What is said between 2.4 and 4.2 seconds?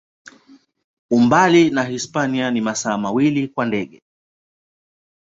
ni masaa mawili kwa ndege.